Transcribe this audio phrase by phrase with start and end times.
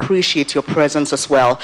[0.00, 1.60] Appreciate your presence as well.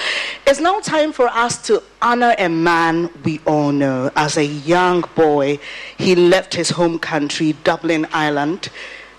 [0.47, 4.11] It's now time for us to honor a man we all know.
[4.17, 5.59] As a young boy,
[5.97, 8.71] he left his home country, Dublin, Ireland,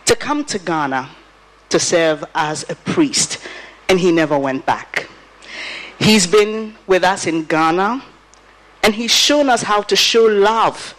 [0.06, 1.10] to come to Ghana
[1.70, 3.40] to serve as a priest,
[3.90, 5.10] and he never went back.
[6.00, 8.04] He's been with us in Ghana,
[8.84, 10.94] and he's shown us how to show love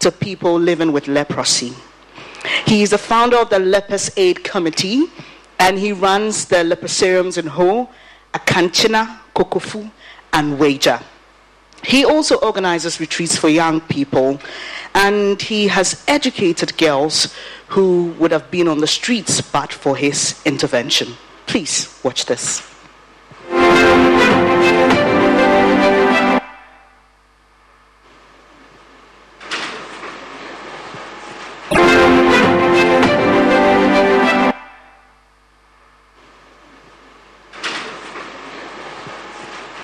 [0.00, 1.72] to people living with leprosy.
[2.66, 5.06] He is the founder of the Lepers Aid Committee
[5.62, 7.88] and he runs the leprosariums in Ho,
[8.34, 9.88] Nkanchina, Kokofu,
[10.32, 11.00] and Weija.
[11.84, 14.40] He also organizes retreats for young people,
[14.96, 17.32] and he has educated girls
[17.68, 21.14] who would have been on the streets but for his intervention.
[21.46, 22.60] Please watch this.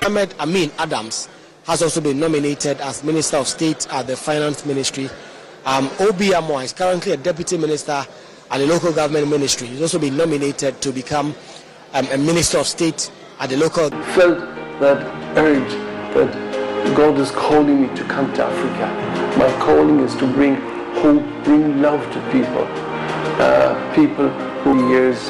[0.09, 1.29] Ahmed Amin Adams
[1.65, 5.07] has also been nominated as Minister of State at the Finance Ministry.
[5.67, 7.91] Um, Obi Amwa is currently a Deputy Minister
[8.49, 9.67] at the Local Government Ministry.
[9.67, 11.35] He's also been nominated to become
[11.93, 13.93] um, a Minister of State at the local.
[13.93, 14.39] I Felt
[14.79, 15.71] that urge
[16.15, 19.37] that God is calling me to come to Africa.
[19.37, 20.55] My calling is to bring
[21.03, 22.65] hope, bring love to people.
[23.39, 24.27] Uh, people
[24.63, 25.29] who years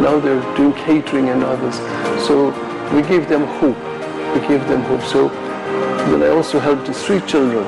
[0.00, 1.76] now they're doing catering and others.
[2.26, 2.50] So
[2.94, 3.76] we give them hope.
[4.34, 5.02] We give them hope.
[5.02, 5.28] So
[6.10, 7.64] then I also helped the street children.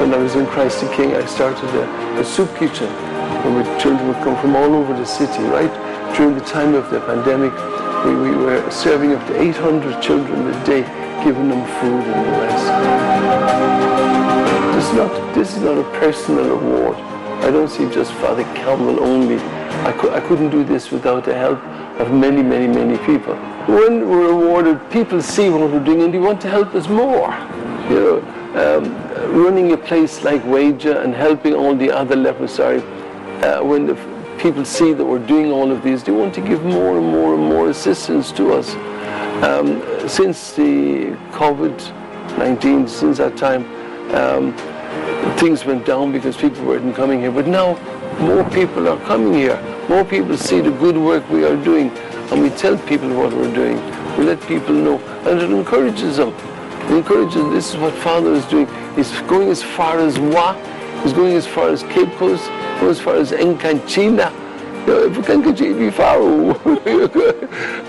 [0.00, 2.88] When I was in Christ the King, I started a, a soup kitchen
[3.42, 5.72] where children would come from all over the city, right?
[6.16, 7.52] During the time of the pandemic,
[8.04, 10.82] we, we were serving up to 800 children a day,
[11.24, 12.66] giving them food and the rest.
[14.76, 16.96] This is not, this is not a personal award.
[17.44, 19.59] I don't see just Father Campbell only.
[19.86, 21.58] I, cou- I couldn't do this without the help
[22.00, 23.34] of many, many, many people.
[23.66, 27.30] When we're awarded, people see what we're doing and they want to help us more.
[27.88, 28.18] You know,
[28.56, 32.84] um, running a place like Weija and helping all the other leprosy,
[33.42, 33.94] uh, when the
[34.38, 37.34] people see that we're doing all of these, they want to give more and more
[37.34, 38.74] and more assistance to us.
[39.44, 43.64] Um, since the COVID-19, since that time,
[44.14, 44.56] um,
[45.38, 47.30] things went down because people weren't coming here.
[47.30, 47.76] But now
[48.20, 49.58] more people are coming here.
[49.88, 51.90] more people see the good work we are doing,
[52.30, 53.76] and we tell people what we're doing,
[54.16, 56.34] we let people know, and it encourages them.
[56.90, 57.52] It encourages, them.
[57.52, 58.68] this is what Father is doing.
[58.94, 60.52] He's going as far as Wa,
[61.02, 62.46] he's going as far as Cape Coast,
[62.78, 64.30] going as far as Nkanchina,
[64.86, 66.48] if we can get Faro,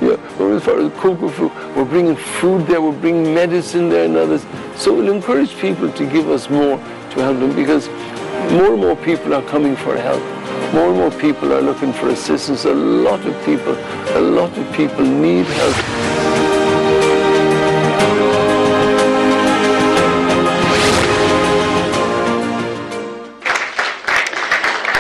[0.02, 4.16] yeah, or as far as Kokofu, we're bringing food there, we're bringing medicine there and
[4.18, 4.46] others.
[4.76, 7.88] So we'll encourage people to give us more to help them because
[8.50, 10.22] more and more people are coming for help.
[10.74, 12.66] More and more people are looking for assistance.
[12.66, 13.76] A lot of people,
[14.18, 15.76] a lot of people need help.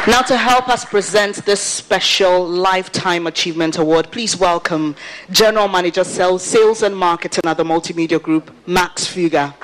[0.07, 4.95] Now, to help us present this special Lifetime Achievement Award, please welcome
[5.29, 9.55] General Manager Sales, and Marketing at the Multimedia Group, Max Fuga.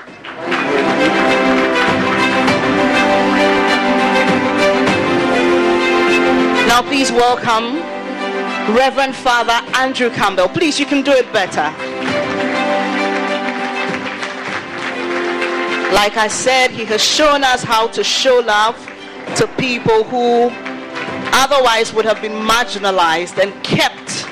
[6.67, 7.75] Now, please welcome
[8.75, 10.49] Reverend Father Andrew Campbell.
[10.49, 11.63] Please, you can do it better.
[15.95, 18.75] Like I said, he has shown us how to show love
[19.37, 20.49] to people who
[21.31, 24.25] otherwise would have been marginalized and kept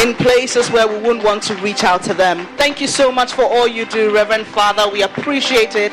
[0.00, 2.46] in places where we wouldn't want to reach out to them.
[2.56, 4.88] Thank you so much for all you do, Reverend Father.
[4.88, 5.90] We appreciate it.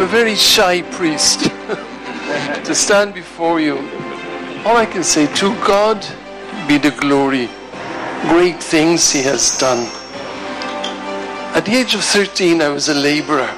[0.00, 1.40] Very shy priest
[2.64, 3.76] to stand before you.
[4.64, 6.06] All I can say, to God
[6.68, 7.48] be the glory.
[8.28, 9.86] Great things He has done.
[11.54, 13.50] At the age of 13, I was a laborer,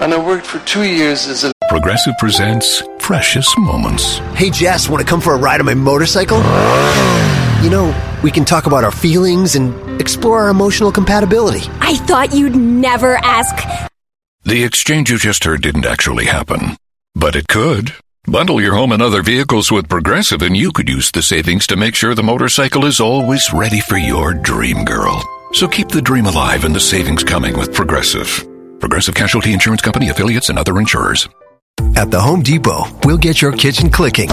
[0.00, 1.52] and I worked for two years as a.
[1.68, 4.18] Progressive presents Precious Moments.
[4.34, 6.38] Hey, Jess, want to come for a ride on my motorcycle?
[7.64, 11.68] You know, we can talk about our feelings and explore our emotional compatibility.
[11.80, 13.89] I thought you'd never ask
[14.44, 16.76] the exchange you just heard didn't actually happen,
[17.14, 17.92] but it could.
[18.26, 21.76] Bundle your home and other vehicles with Progressive, and you could use the savings to
[21.76, 25.22] make sure the motorcycle is always ready for your dream girl.
[25.52, 28.46] So keep the dream alive and the savings coming with Progressive.
[28.78, 31.28] Progressive Casualty Insurance Company affiliates and other insurers.
[31.96, 34.30] At the Home Depot, we'll get your kitchen clicking.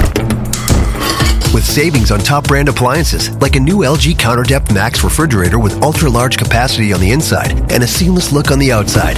[1.54, 5.82] With savings on top brand appliances like a new LG Counter Depth Max refrigerator with
[5.82, 9.18] ultra large capacity on the inside and a seamless look on the outside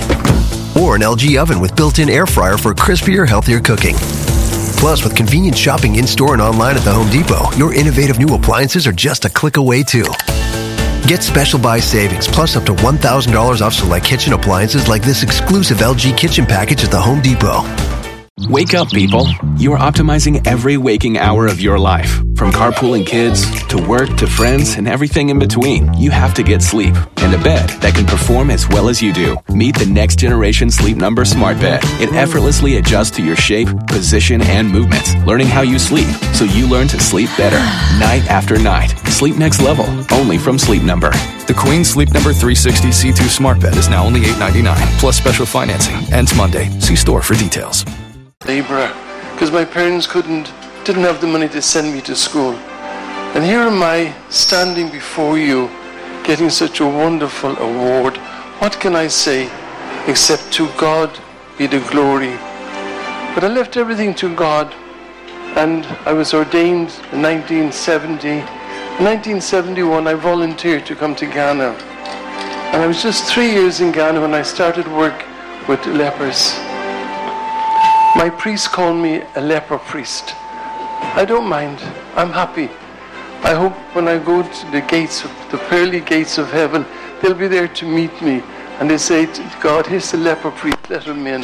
[0.79, 3.95] or an LG oven with built-in air fryer for crispier, healthier cooking.
[4.77, 8.87] Plus, with convenient shopping in-store and online at the Home Depot, your innovative new appliances
[8.87, 10.05] are just a click away too.
[11.07, 15.79] Get special buy savings plus up to $1,000 off select kitchen appliances like this exclusive
[15.79, 17.88] LG kitchen package at the Home Depot.
[18.47, 19.27] Wake up, people.
[19.57, 22.15] You are optimizing every waking hour of your life.
[22.35, 25.93] From carpooling kids to work to friends and everything in between.
[25.95, 29.11] You have to get sleep and a bed that can perform as well as you
[29.11, 29.37] do.
[29.49, 31.81] Meet the next generation Sleep Number Smart Bed.
[31.99, 36.65] It effortlessly adjusts to your shape, position, and movements, learning how you sleep so you
[36.65, 37.59] learn to sleep better
[37.99, 38.89] night after night.
[39.09, 41.11] Sleep next level, only from Sleep Number.
[41.47, 45.95] The Queen Sleep Number 360 C2 Smart Bed is now only $8.99 plus special financing.
[46.13, 46.69] Ends Monday.
[46.79, 47.83] See store for details
[48.47, 48.91] labourer
[49.33, 50.51] because my parents couldn't,
[50.85, 52.53] didn't have the money to send me to school.
[53.35, 55.69] And here am I standing before you
[56.23, 58.15] getting such a wonderful award.
[58.61, 59.51] What can I say
[60.07, 61.09] except to God
[61.57, 62.35] be the glory?
[63.35, 64.73] But I left everything to God
[65.57, 68.29] and I was ordained in 1970.
[68.29, 68.39] In
[69.03, 71.75] 1971, I volunteered to come to Ghana.
[72.71, 75.25] And I was just three years in Ghana when I started work
[75.67, 76.68] with lepers.
[78.15, 80.33] My priest called me a leper priest.
[81.15, 81.79] I don't mind.
[82.15, 82.69] I'm happy.
[83.43, 86.85] I hope when I go to the gates of the pearly gates of heaven,
[87.21, 88.43] they'll be there to meet me.
[88.79, 89.25] And they say
[89.61, 91.41] God, here's the leper priest, let him in.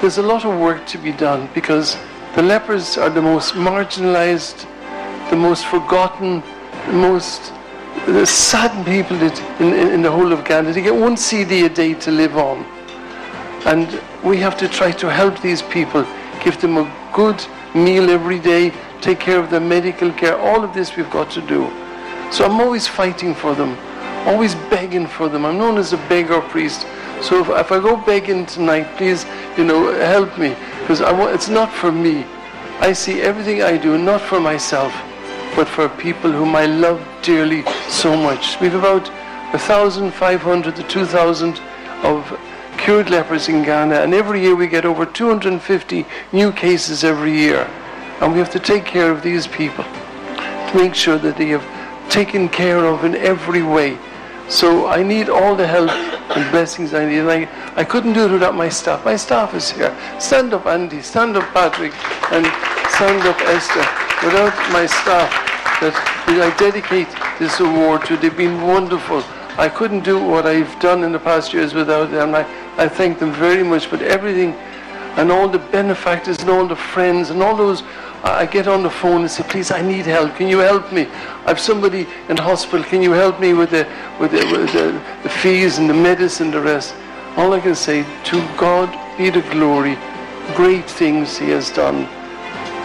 [0.00, 1.96] There's a lot of work to be done because
[2.34, 4.66] the lepers are the most marginalized,
[5.30, 6.42] the most forgotten,
[6.86, 7.52] the most
[8.06, 10.72] the sad people in, in, in the whole of Ghana.
[10.72, 12.64] They get one cedi a day to live on.
[13.66, 16.06] And we have to try to help these people,
[16.42, 20.38] give them a good meal every day, take care of their medical care.
[20.38, 21.70] All of this we've got to do.
[22.32, 23.76] So I'm always fighting for them.
[24.26, 25.44] always begging for them.
[25.46, 26.86] I'm known as a beggar priest.
[27.22, 29.24] So if, if I go begging tonight, please,
[29.56, 30.56] you know, help me.
[30.80, 31.00] Because
[31.34, 32.24] it's not for me.
[32.80, 34.92] I see everything I do not for myself,
[35.54, 38.60] but for people whom I love dearly so much.
[38.60, 39.08] We've about
[39.52, 41.60] 1,500 to 2,000
[42.04, 42.40] of
[42.80, 47.68] cured lepers in Ghana, and every year we get over 250 new cases every year.
[48.20, 51.64] And we have to take care of these people to make sure that they have
[52.10, 53.98] taken care of in every way.
[54.48, 57.18] So I need all the help and blessings I need.
[57.18, 59.04] And I, I couldn't do it without my staff.
[59.04, 59.96] My staff is here.
[60.18, 61.02] Stand up, Andy.
[61.02, 61.92] Stand up, Patrick.
[62.32, 62.44] And
[62.90, 63.86] stand up, Esther.
[64.26, 65.30] Without my staff,
[65.80, 65.94] that
[66.28, 67.08] I dedicate
[67.38, 69.22] this award to, they've been wonderful.
[69.56, 72.34] I couldn't do what I've done in the past years without them.
[72.34, 72.44] I,
[72.80, 73.90] I thank them very much.
[73.90, 74.54] But everything
[75.18, 78.82] and all the benefactors and all the friends and all those, uh, I get on
[78.82, 80.36] the phone and say, please, I need help.
[80.36, 81.02] Can you help me?
[81.44, 82.82] I have somebody in hospital.
[82.82, 83.86] Can you help me with the,
[84.18, 86.94] with the, with the, the fees and the medicine and the rest?
[87.36, 89.98] All I can say, to God be the glory.
[90.54, 92.06] Great things He has done.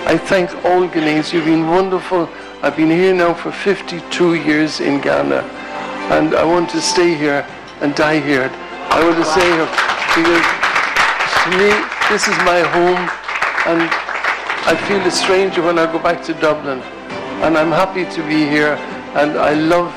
[0.06, 1.32] I thank all Ghanaians.
[1.32, 2.30] You've been wonderful.
[2.62, 5.42] I've been here now for 52 years in Ghana.
[6.12, 7.48] And I want to stay here
[7.80, 8.52] and die here.
[8.96, 9.44] I want to say
[10.16, 10.46] because
[11.44, 11.68] to me,
[12.10, 13.10] this is my home.
[13.68, 13.82] And
[14.72, 16.80] I feel a stranger when I go back to Dublin.
[17.44, 18.76] And I'm happy to be here.
[19.20, 19.92] And I love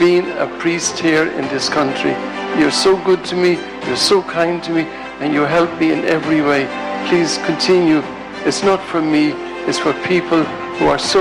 [0.00, 2.12] being a priest here in this country.
[2.58, 3.58] You're so good to me.
[3.86, 4.82] You're so kind to me.
[5.20, 6.64] And you help me in every way.
[7.10, 8.00] Please continue.
[8.46, 9.34] It's not for me.
[9.68, 10.42] It's for people
[10.78, 11.20] who are so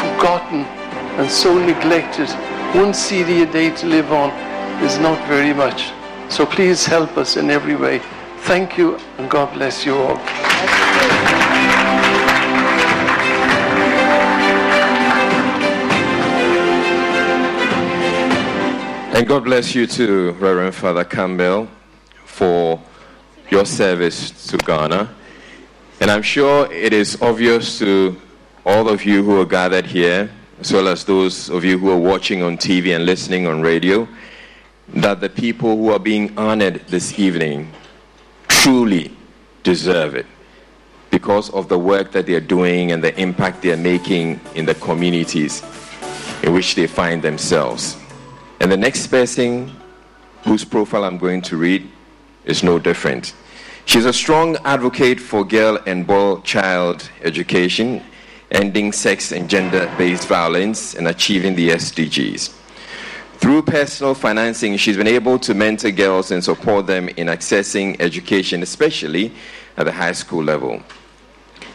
[0.00, 0.64] forgotten
[1.20, 2.30] and so neglected.
[2.74, 4.30] One cedi a day to live on
[4.82, 5.92] is not very much.
[6.28, 8.00] So please help us in every way.
[8.40, 10.16] Thank you and God bless you all.
[19.16, 21.68] And God bless you too, Reverend Father Campbell,
[22.24, 22.82] for
[23.50, 25.08] your service to Ghana.
[26.00, 28.20] And I'm sure it is obvious to
[28.66, 30.30] all of you who are gathered here,
[30.60, 34.06] as well as those of you who are watching on TV and listening on radio,
[34.88, 37.70] that the people who are being honored this evening
[38.48, 39.14] truly
[39.62, 40.26] deserve it
[41.10, 44.64] because of the work that they are doing and the impact they are making in
[44.64, 45.62] the communities
[46.42, 47.96] in which they find themselves.
[48.60, 49.72] And the next person
[50.44, 51.88] whose profile I'm going to read
[52.44, 53.34] is no different.
[53.86, 58.02] She's a strong advocate for girl and boy child education,
[58.50, 62.52] ending sex and gender based violence, and achieving the SDGs.
[63.38, 68.62] Through personal financing, she's been able to mentor girls and support them in accessing education,
[68.62, 69.32] especially
[69.76, 70.82] at the high school level.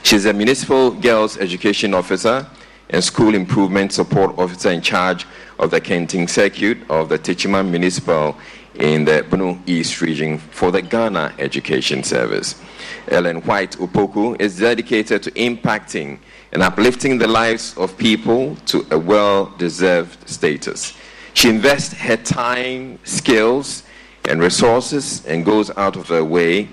[0.02, 2.48] She's a municipal girls education officer
[2.90, 5.28] and school improvement support officer in charge
[5.60, 8.36] of the Kenting Circuit of the Techiman Municipal
[8.76, 12.60] in the Bono East region for the Ghana Education Service.
[13.08, 16.18] Ellen White Opoku is dedicated to impacting
[16.52, 20.98] and uplifting the lives of people to a well deserved status.
[21.34, 23.84] She invests her time, skills,
[24.26, 26.68] and resources and goes out of her way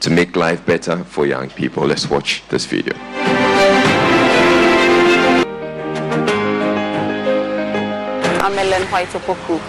[0.00, 1.86] to make life better for young people.
[1.86, 2.94] Let's watch this video.
[8.40, 9.60] I'm Ellen White Opoku,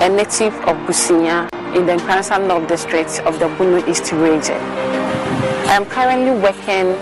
[0.00, 4.60] a native of Busunya in the Nkoranza North District of the Bono East region.
[5.66, 6.94] I am currently working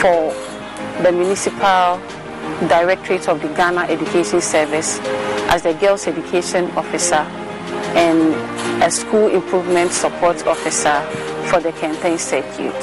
[0.00, 0.34] for
[1.02, 2.00] the Municipal
[2.68, 4.98] Directorate of the Ghana Education Service
[5.48, 7.26] as the Girls Education Officer
[7.96, 11.00] and a School Improvement Support Officer
[11.50, 12.74] for the Kenting Circuit.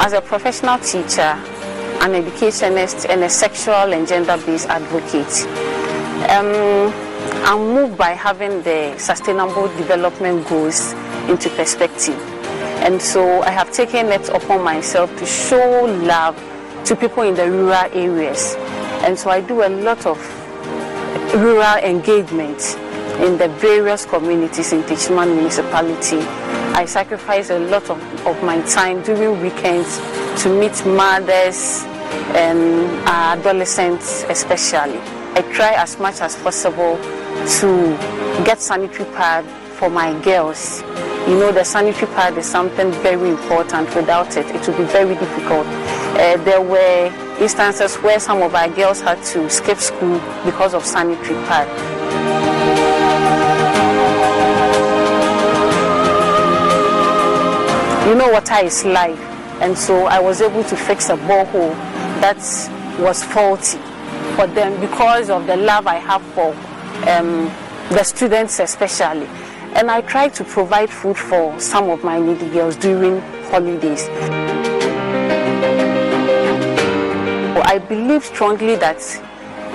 [0.00, 1.36] As a professional teacher,
[2.00, 5.46] an educationist, and a sexual and gender based advocate,
[6.30, 6.92] um,
[7.44, 10.92] I'm moved by having the Sustainable Development Goals
[11.28, 12.18] into perspective.
[12.82, 16.36] And so I have taken it upon myself to show love
[16.84, 18.54] to people in the rural areas.
[19.04, 20.18] And so I do a lot of
[21.34, 22.76] rural engagement
[23.20, 26.18] in the various communities in Techiman municipality.
[26.74, 29.98] I sacrifice a lot of, of my time during weekends
[30.42, 31.84] to meet mothers
[32.34, 34.98] and uh, adolescents especially.
[35.34, 36.96] I try as much as possible
[37.60, 37.96] to
[38.44, 39.44] get sanitary pad
[39.82, 40.80] for my girls.
[41.26, 43.92] You know, the sanitary pad is something very important.
[43.96, 45.66] Without it, it would be very difficult.
[45.66, 47.10] Uh, there were
[47.40, 51.66] instances where some of our girls had to skip school because of sanitary pad.
[58.06, 59.18] You know, water is life,
[59.60, 61.74] and so I was able to fix a borehole
[62.22, 62.36] that
[63.00, 63.78] was faulty.
[64.36, 66.54] But then, because of the love I have for
[67.10, 67.50] um,
[67.88, 69.26] the students especially.
[69.74, 74.08] And I try to provide food for some of my needy girls during holidays.
[77.64, 79.00] I believe strongly that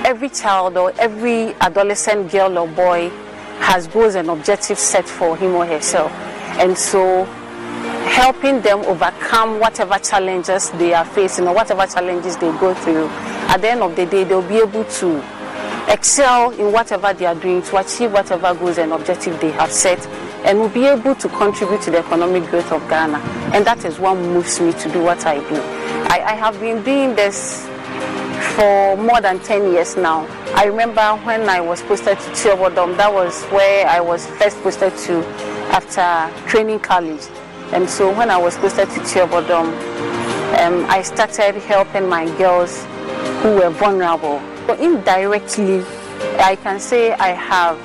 [0.06, 3.10] every child or every adolescent girl or boy
[3.60, 6.12] has goals and objectives set for him or herself.
[6.60, 7.24] And so
[8.06, 13.08] helping them overcome whatever challenges they are facing or whatever challenges they go through,
[13.50, 15.22] at the end of the day, they'll be able to
[15.88, 20.06] excel in whatever they are doing to achieve whatever goals and objectives they have set
[20.46, 23.17] and will be able to contribute to the economic growth of Ghana.
[23.53, 25.62] And that is what moves me to do what I do.
[26.10, 27.65] I, I have been doing this
[28.56, 30.25] for more than 10 years now.
[30.56, 34.96] I remember when I was posted to Tuobodom, that was where I was first posted
[34.98, 35.25] to
[35.72, 37.22] after training college.
[37.72, 39.67] And so when I was posted to Tuobodom,
[40.60, 42.86] um, I started helping my girls
[43.41, 44.41] who were vulnerable.
[44.67, 45.81] So indirectly,
[46.39, 47.77] I can say I have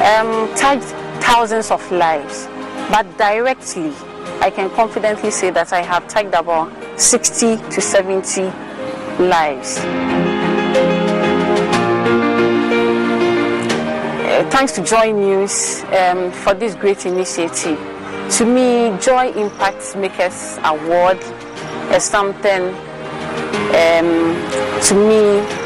[0.00, 0.88] um, touched
[1.22, 2.48] thousands of lives,
[2.90, 3.92] but directly,
[4.40, 8.44] I can confidently say that I have touched about 60 to 70
[9.22, 9.76] lives.
[14.24, 17.78] Uh, thanks to Joy News um, for this great initiative.
[18.38, 21.18] To me, Joy Impact Makers Award
[21.92, 22.74] is something,
[23.74, 25.63] um, to me,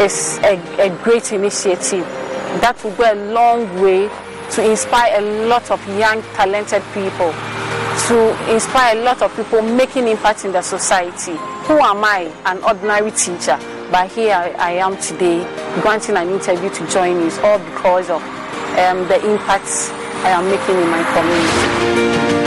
[0.00, 2.04] is a, a great initiative
[2.60, 4.08] that will go a long way
[4.52, 7.32] to inspire a lot of young, talented people,
[8.08, 11.36] to inspire a lot of people making impact in the society.
[11.66, 12.32] Who am I?
[12.44, 13.58] An ordinary teacher.
[13.90, 15.44] But here I, am today,
[15.80, 18.22] granting an interview to join you, all because of
[18.78, 19.90] um, the impacts
[20.24, 22.45] I am making in my community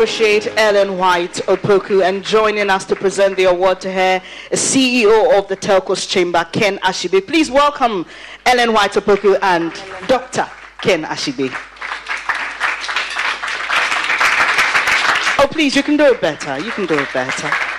[0.00, 5.46] appreciate Ellen White Opoku and joining us to present the award to her, CEO of
[5.48, 7.26] the Telcos Chamber, Ken Ashigbey.
[7.26, 8.06] Please welcome
[8.46, 9.70] Ellen White Opoku and
[10.08, 10.48] Dr.
[10.80, 11.50] Ken Ashigbey.
[15.38, 16.58] Oh, please, you can do it better.
[16.58, 17.69] You can do it better.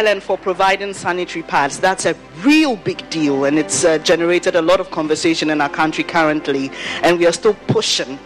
[0.00, 1.78] Ellen, for providing sanitary pads.
[1.78, 5.68] That's a real big deal, and it's uh, generated a lot of conversation in our
[5.68, 6.70] country currently,
[7.02, 8.18] and we are still pushing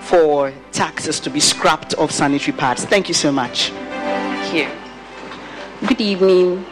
[0.00, 2.86] for taxes to be scrapped of sanitary pads.
[2.86, 3.68] Thank you so much.
[3.68, 5.86] Thank you.
[5.86, 6.64] Good evening.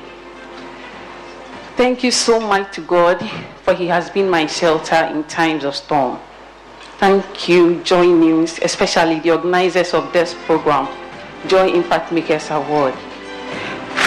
[1.76, 3.18] Thank you so much to God,
[3.64, 6.18] for He has been my shelter in times of storm.
[6.96, 10.88] Thank you, Joy News, especially the organizers of this program,
[11.46, 12.94] Joy Impact Makers Award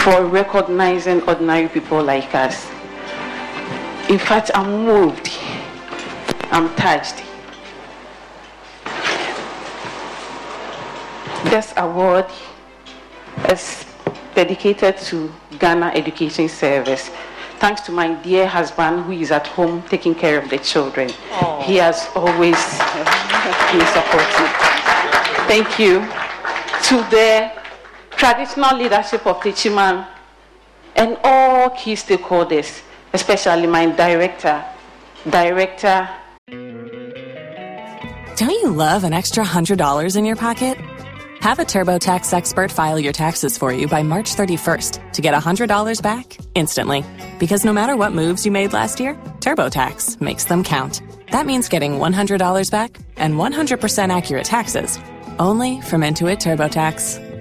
[0.03, 2.65] for recognizing ordinary people like us.
[4.09, 5.29] In fact, I'm moved.
[6.51, 7.23] I'm touched.
[11.51, 12.25] This award
[13.47, 13.85] is
[14.33, 17.11] dedicated to Ghana Education Service.
[17.59, 21.09] Thanks to my dear husband who is at home taking care of the children.
[21.09, 21.61] Aww.
[21.61, 22.57] He has always
[23.69, 24.51] been supportive.
[25.45, 25.99] Thank you
[26.89, 27.60] to the
[28.21, 30.05] traditional leadership of Techiman
[30.95, 34.63] and all key stakeholders, especially my director,
[35.27, 36.07] director.
[38.35, 40.77] Don't you love an extra $100 in your pocket?
[41.41, 46.03] Have a TurboTax expert file your taxes for you by March 31st to get $100
[46.03, 47.03] back instantly.
[47.39, 51.01] Because no matter what moves you made last year, TurboTax makes them count.
[51.31, 54.99] That means getting $100 back and 100% accurate taxes
[55.39, 57.30] only from Intuit TurboTax.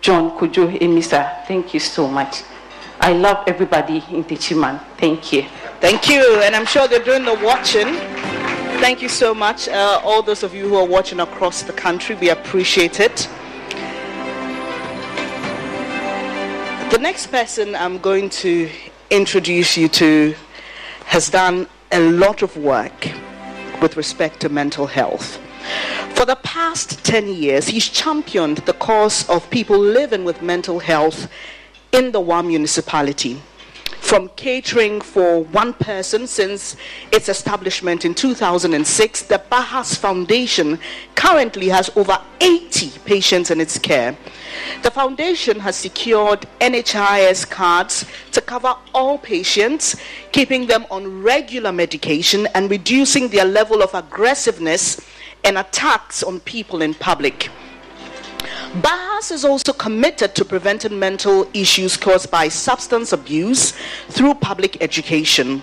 [0.00, 2.42] John Kujo Emisa, thank you so much.
[3.00, 4.80] I love everybody in Techiman.
[4.96, 5.44] Thank you.
[5.80, 7.94] Thank you, and I'm sure they're doing the watching.
[8.80, 12.16] Thank you so much, uh, all those of you who are watching across the country.
[12.16, 13.28] We appreciate it.
[16.90, 18.70] The next person I'm going to
[19.10, 20.34] introduce you to
[21.04, 23.08] has done a lot of work
[23.82, 25.38] with respect to mental health.
[26.20, 31.30] For the past 10 years, he's championed the cause of people living with mental health
[31.92, 33.40] in the WA municipality.
[34.00, 36.76] From catering for one person since
[37.10, 40.78] its establishment in 2006, the Bahas Foundation
[41.14, 44.14] currently has over 80 patients in its care.
[44.82, 49.96] The foundation has secured NHIS cards to cover all patients,
[50.32, 55.00] keeping them on regular medication and reducing their level of aggressiveness
[55.44, 57.50] and attacks on people in public.
[58.82, 63.72] Bahas is also committed to preventing mental issues caused by substance abuse
[64.08, 65.62] through public education.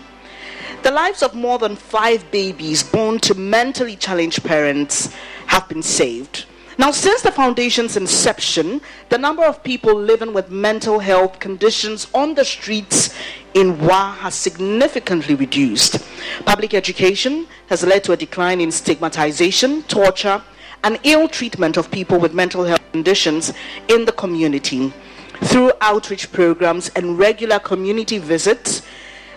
[0.83, 5.13] The lives of more than five babies born to mentally challenged parents
[5.47, 6.45] have been saved.
[6.79, 12.35] Now, since the foundation's inception, the number of people living with mental health conditions on
[12.35, 13.15] the streets
[13.55, 15.97] in WA has significantly reduced.
[16.45, 20.43] Public education has led to a decline in stigmatization, torture,
[20.83, 23.53] and ill treatment of people with mental health conditions
[23.87, 24.93] in the community.
[25.45, 28.83] Through outreach programs and regular community visits,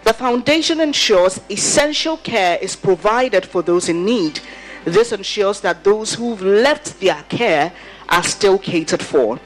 [0.04, 4.40] the foundation ensures essential care is provided for those in need.
[4.84, 7.72] This ensures that those who've left their care
[8.08, 9.38] are still catered for.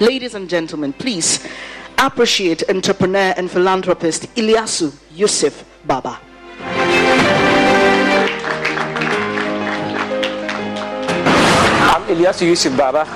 [0.00, 1.46] Ladies and gentlemen, please
[1.96, 6.18] appreciate entrepreneur and philanthropist Ilyasu Yusuf Baba.
[11.90, 13.06] I'm Ilyasu Yusuf Baba.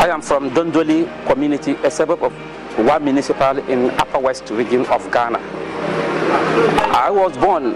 [0.00, 2.32] I am from Dondoli community, a suburb of
[2.78, 5.38] Wa municipal in Upper West region of Ghana.
[6.94, 7.74] I was born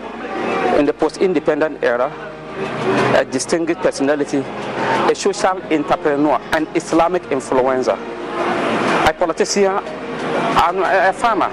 [0.78, 2.10] in the post-independent era,
[3.16, 7.98] a distinguished personality, a social entrepreneur, an Islamic influencer,
[9.08, 11.50] a politician, and a farmer.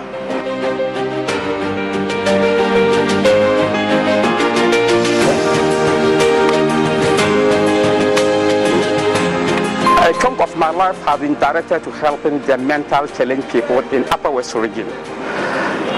[10.07, 14.05] A chunk of my life has been directed to helping the mental challenged people in
[14.05, 14.87] Upper West region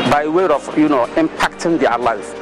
[0.09, 2.33] by way of, you know, impacting their life,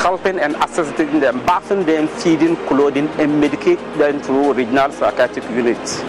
[0.00, 6.00] helping and assisting them, bathing them, feeding, clothing, and medicating them through regional psychiatric units.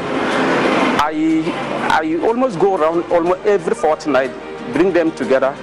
[1.04, 1.44] I,
[1.92, 4.32] I almost go around almost every fortnight,
[4.74, 5.54] bring them together,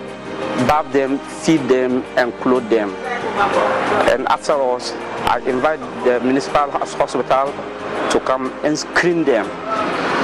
[0.69, 2.91] bathe them, feed them, and clothe them.
[4.13, 4.93] And afterwards,
[5.25, 7.53] I invite the municipal hospital
[8.11, 9.47] to come and screen them.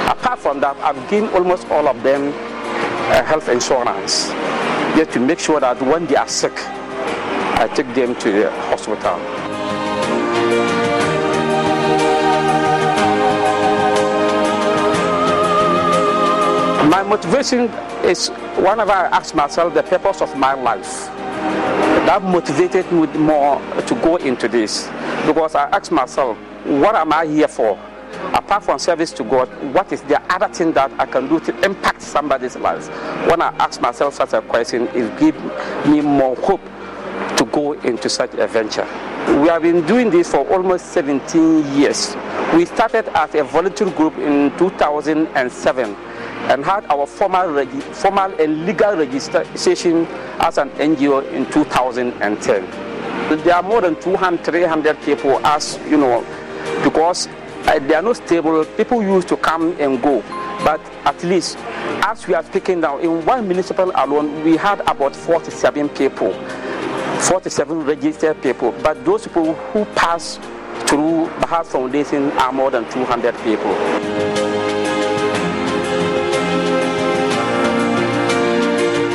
[0.07, 2.33] Apart from that, I've given almost all of them
[3.09, 4.29] uh, health insurance,
[4.95, 6.53] just to make sure that when they are sick,
[7.57, 9.17] I take them to the hospital.
[16.89, 17.69] My motivation
[18.03, 21.07] is whenever I ask myself the purpose of my life,
[22.05, 24.87] that motivated me more to go into this
[25.25, 27.79] because I ask myself, what am I here for?
[28.33, 31.65] Apart from service to God, what is the other thing that I can do to
[31.65, 32.87] impact somebody's life?
[33.29, 35.37] When I ask myself such a question, it gives
[35.87, 36.61] me more hope
[37.37, 38.85] to go into such a venture.
[39.41, 42.15] We have been doing this for almost 17 years.
[42.53, 48.65] We started as a volunteer group in 2007 and had our formal, regi- formal and
[48.65, 50.05] legal registration
[50.39, 53.41] as an NGO in 2010.
[53.43, 56.21] There are more than 200, 300 people as, you know,
[56.83, 57.27] because
[57.67, 58.63] uh, they are not stable.
[58.77, 60.21] People used to come and go.
[60.63, 61.57] But at least,
[62.05, 66.33] as we are speaking now, in one municipal alone, we had about 47 people,
[67.25, 68.71] 47 registered people.
[68.83, 70.37] But those people who pass
[70.85, 73.73] through Bahas Foundation are more than 200 people.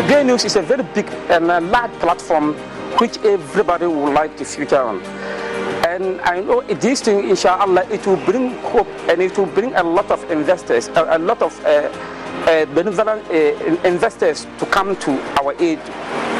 [0.09, 2.55] Joy News is a very big and a large platform
[2.99, 5.01] which everybody would like to feature on.
[5.87, 9.83] And I know this thing, inshallah, it will bring hope and it will bring a
[9.83, 11.88] lot of investors, a, a lot of uh,
[12.46, 15.79] uh, benevolent uh, investors to come to our aid,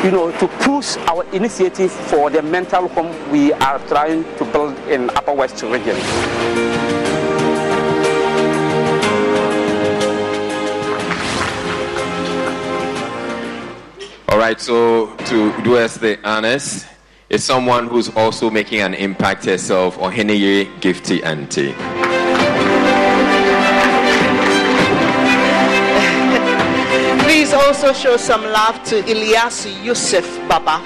[0.04, 4.76] you know, to push our initiative for the mental home we are trying to build
[4.88, 5.96] in Upper West region.
[14.28, 16.86] All right, so to do us the honors,
[17.30, 22.10] is someone who's also making an impact herself, Oheneyere Gifty Anti.
[27.50, 30.78] Please also show some love to Ilyas Yusuf Baba.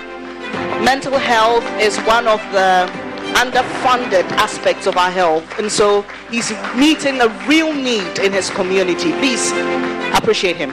[0.83, 2.89] Mental health is one of the
[3.37, 9.13] underfunded aspects of our health, and so he's meeting a real need in his community.
[9.13, 9.53] Please
[10.17, 10.73] appreciate him.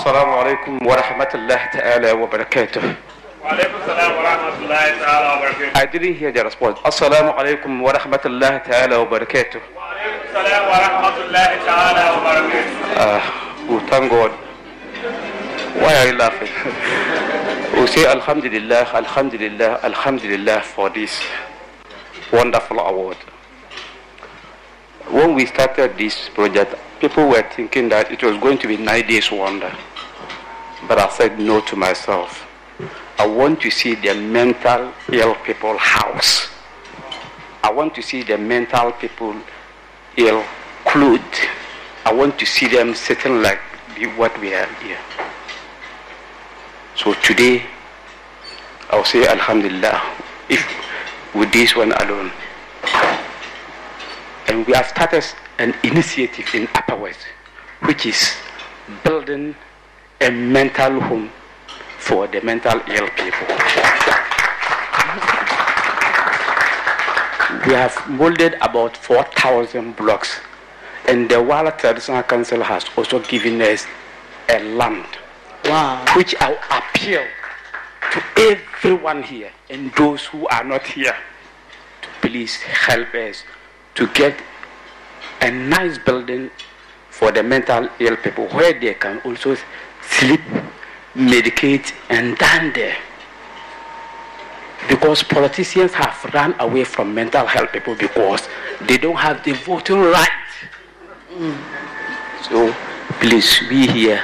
[0.00, 2.82] السلام عليكم ورحمة الله تعالى وبركاته.
[3.44, 5.76] وعليكم السلام ورحمة الله تعالى وبركاته.
[5.76, 6.78] I didn't hear the response.
[6.86, 9.60] السلام عليكم ورحمة الله تعالى وبركاته.
[9.76, 12.96] وعليكم السلام ورحمة الله تعالى وبركاته.
[12.96, 13.20] Uh,
[13.68, 14.32] we thank God.
[15.84, 16.48] Why are you laughing?
[17.76, 21.12] we say Alhamdulillah, Alhamdulillah, Alhamdulillah for this
[22.32, 23.18] wonderful award.
[25.10, 29.06] When we started this project, people were thinking that it was going to be nine
[29.06, 29.70] days wonder.
[30.88, 32.46] But I said no to myself.
[33.18, 36.48] I want to see the mental ill people house.
[37.62, 39.34] I want to see the mental people
[40.16, 40.42] ill
[40.84, 41.48] clothed.
[42.04, 43.60] I want to see them sitting like
[44.16, 44.98] what we have here.
[46.96, 47.62] So today,
[48.90, 50.00] I'll say Alhamdulillah,
[50.48, 50.64] if
[51.34, 52.32] with this one alone.
[54.48, 55.24] And we have started
[55.58, 57.20] an initiative in Upper West,
[57.84, 58.34] which is
[59.04, 59.54] building
[60.20, 61.30] a mental home
[61.98, 63.46] for the mental ill people.
[67.66, 70.40] We have molded about 4,000 blocks,
[71.06, 73.86] and the Wala Traditional Council has also given us
[74.48, 75.06] a land,
[75.64, 76.04] wow.
[76.16, 77.24] which I appeal
[78.12, 81.14] to everyone here and those who are not here
[82.02, 83.44] to please help us
[83.94, 84.34] to get
[85.40, 86.50] a nice building
[87.08, 89.56] for the mental ill people where they can also
[90.18, 90.40] sleep,
[91.14, 92.96] medicate, and dine there.
[94.88, 98.48] Because politicians have run away from mental health people because
[98.86, 100.28] they don't have the voting right.
[101.32, 101.56] Mm.
[102.48, 102.74] So
[103.20, 104.22] please be here.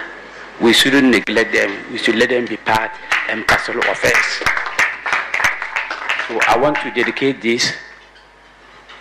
[0.60, 1.70] We shouldn't neglect them.
[1.92, 2.90] We should let them be part
[3.28, 4.42] and parcel of us.
[6.26, 7.72] So I want to dedicate this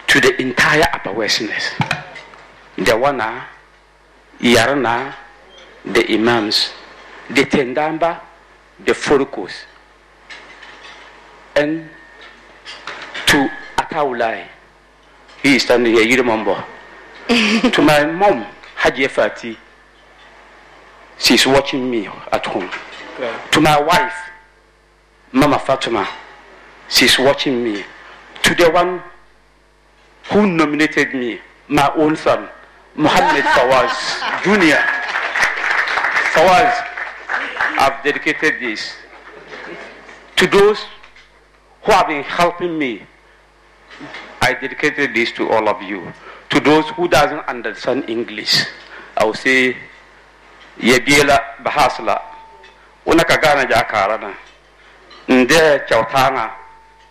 [0.08, 1.64] to the entire Upper Westerners.
[2.78, 3.46] The Wana,
[4.40, 5.16] Yarana,
[5.86, 6.72] the Imams,
[7.30, 8.22] the Tendamba,
[8.84, 9.52] the Furukos,
[11.56, 11.90] and
[13.28, 14.48] to Ataulai.
[15.44, 16.64] He is standing here, you remember.
[17.28, 18.46] to my mom,
[18.78, 19.56] Hajia Fati,
[21.18, 22.70] she's watching me at home.
[23.16, 23.34] Okay.
[23.52, 24.14] To my wife,
[25.32, 26.08] Mama Fatuma,
[26.90, 27.84] she's watching me.
[28.44, 29.02] To the one
[30.32, 32.48] who nominated me, my own son,
[32.96, 35.05] Muhammad Fawaz Jr.
[36.38, 38.94] I've dedicated this
[40.36, 40.80] to those
[41.84, 43.04] who have been helping me.
[44.42, 46.12] I dedicated this to all of you.
[46.50, 48.66] To those who doesn't understand English,
[49.18, 49.78] I will say,
[50.78, 52.22] Yabila Bahasla,
[53.06, 54.34] Unaka Gana Jakarana,
[55.28, 56.52] Nde Chautana,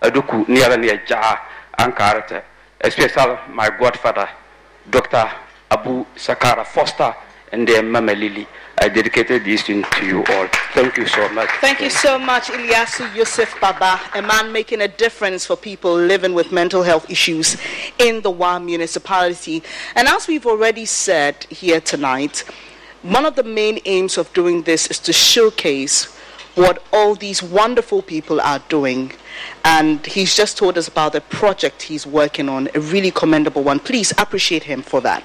[0.03, 0.99] Aduku, Niala Nia
[1.79, 2.43] Ankarata,
[2.81, 4.29] especially my godfather,
[4.91, 5.31] Dr.
[5.71, 7.15] Abu Sakara Forster,
[7.53, 8.47] and their Mama Lily.
[8.79, 10.49] I dedicated this thing to you all.
[10.75, 11.49] Thank you so much.
[11.61, 16.35] Thank you so much, Ilyasu Yusuf Baba, a man making a difference for people living
[16.35, 17.57] with mental health issues
[17.99, 19.63] in the WA municipality.
[19.95, 22.45] And as we've already said here tonight,
[23.03, 26.07] one of the main aims of doing this is to showcase
[26.55, 29.13] what all these wonderful people are doing.
[29.65, 33.79] And he's just told us about the project he's working on, a really commendable one.
[33.81, 35.23] Please appreciate him for that.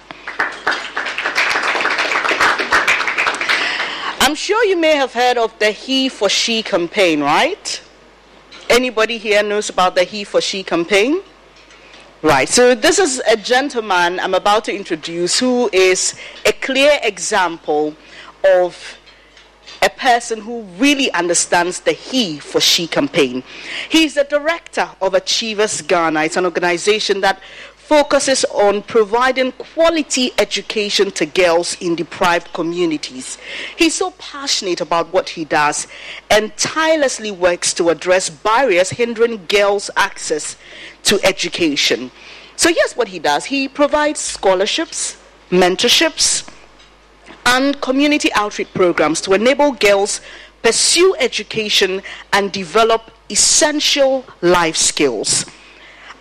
[4.29, 7.81] I'm sure you may have heard of the He for She campaign, right?
[8.69, 11.23] Anybody here knows about the He for She campaign?
[12.21, 16.13] Right, so this is a gentleman I'm about to introduce who is
[16.45, 17.95] a clear example
[18.45, 18.99] of
[19.81, 23.41] a person who really understands the He for She campaign.
[23.89, 26.25] He's the director of Achievers Ghana.
[26.25, 27.41] It's an organization that
[27.89, 33.39] focuses on providing quality education to girls in deprived communities.
[33.77, 35.87] He's so passionate about what he does
[36.29, 40.55] and tirelessly works to address barriers hindering girls' access
[41.05, 42.11] to education.
[42.55, 45.17] So, here's what he does he provides scholarships,
[45.49, 46.47] mentorships,
[47.47, 50.21] and community outreach programs to enable girls
[50.61, 55.45] pursue education and develop essential life skills.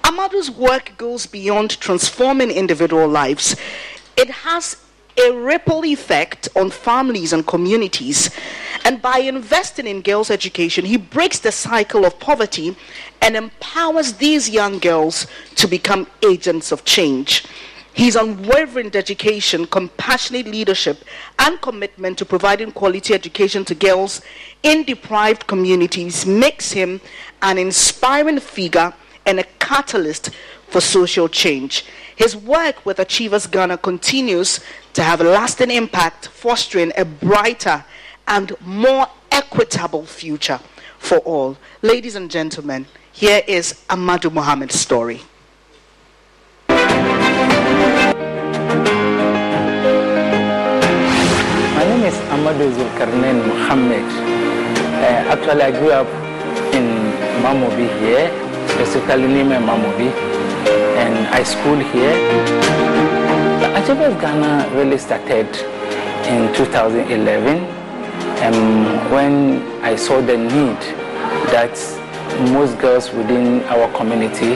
[0.08, 3.54] Amadu's work goes beyond transforming individual lives.
[4.16, 4.78] It has
[5.18, 8.30] a ripple effect on families and communities.
[8.84, 12.74] And by investing in girls' education, he breaks the cycle of poverty
[13.20, 17.44] and empowers these young girls to become agents of change.
[17.92, 21.04] His unwavering dedication, compassionate leadership,
[21.38, 24.22] and commitment to providing quality education to girls
[24.62, 27.02] in deprived communities makes him
[27.42, 28.94] an inspiring figure
[29.28, 30.30] and a catalyst
[30.68, 31.84] for social change.
[32.16, 34.60] His work with Achievers Ghana continues
[34.94, 37.84] to have a lasting impact, fostering a brighter
[38.26, 40.58] and more equitable future
[40.98, 41.58] for all.
[41.82, 45.20] Ladies and gentlemen, here is Amadu Muhammad's story.
[51.76, 54.08] My name is Amadou Zulkarnain Muhammad.
[54.98, 56.08] Uh, actually, I grew up
[56.74, 56.86] in
[57.42, 58.47] Mamobi here,
[58.78, 60.08] specifically Nima Mamobi,
[61.02, 62.14] and I school here.
[63.58, 65.48] The Achievers Ghana really started
[66.30, 67.58] in 2011
[68.46, 70.78] um, when I saw the need
[71.50, 71.74] that
[72.52, 74.54] most girls within our community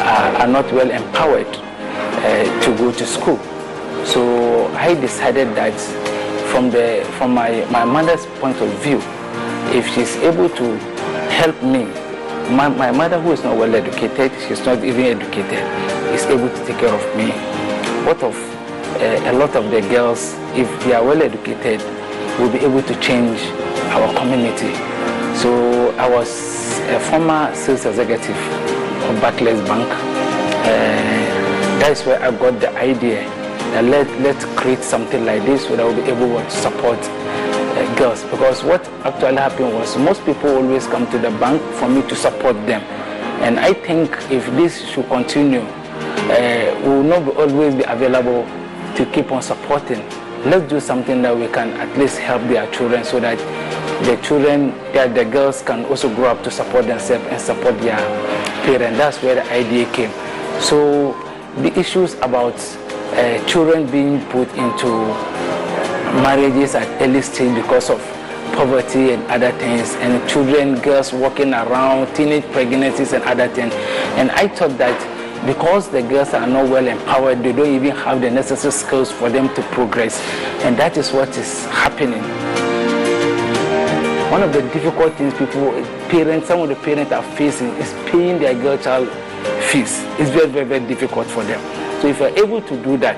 [0.00, 3.36] uh, are not well empowered uh, to go to school.
[4.06, 5.76] So I decided that
[6.50, 9.02] from the from my, my mother's point of view,
[9.76, 10.78] if she's able to
[11.28, 11.84] help me,
[12.50, 15.64] my, my mother who is not well educated, she's not even educated,
[16.14, 17.30] is able to take care of me.
[18.06, 18.36] What of
[19.00, 21.80] uh, a lot of the girls, if they are well educated,
[22.38, 23.40] will be able to change
[23.92, 24.74] our community.
[25.38, 29.88] So I was a former sales executive of Barclays Bank.
[30.64, 31.32] Uh,
[31.78, 33.24] that's where I got the idea
[33.72, 36.98] that let, let's create something like this so that we'll be able to support
[37.96, 38.24] girls.
[38.24, 42.14] Because what actually happened was most people always come to the bank for me to
[42.14, 42.82] support them.
[43.42, 48.44] And I think if this should continue, uh, we will not always be available
[48.96, 50.02] to keep on supporting.
[50.44, 53.38] Let's do something that we can at least help their children so that
[54.04, 57.96] the children, yeah, the girls can also grow up to support themselves and support their
[58.64, 58.98] parents.
[58.98, 60.10] That's where the idea came.
[60.60, 61.12] So
[61.56, 62.54] the issues about
[63.14, 64.88] uh, children being put into
[66.20, 68.00] marriages at early stage because of
[68.54, 73.72] poverty and other things, and children, girls walking around, teenage pregnancies and other things.
[74.16, 74.98] And I thought that
[75.46, 79.28] because the girls are not well empowered, they don't even have the necessary skills for
[79.28, 80.20] them to progress.
[80.62, 82.22] And that is what is happening.
[84.30, 85.72] One of the difficult things people,
[86.08, 89.08] parents, some of the parents are facing is paying their girl child
[89.64, 90.02] fees.
[90.18, 91.60] It's very, very, very difficult for them.
[92.00, 93.16] So if you're able to do that,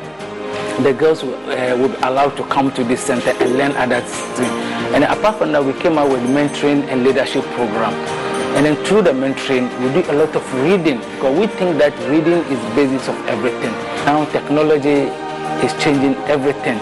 [0.83, 4.51] the girls uh, would allow to come to this center and learn other things.
[4.95, 7.93] And apart from that, we came out with mentoring and leadership program.
[8.57, 11.93] And then through the mentoring, we do a lot of reading because we think that
[12.09, 13.73] reading is basis of everything.
[14.07, 15.11] Now technology
[15.65, 16.79] is changing everything.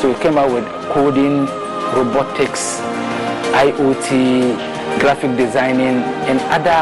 [0.00, 1.46] So we came out with coding,
[1.96, 2.80] robotics,
[3.52, 6.80] IoT, graphic designing, and other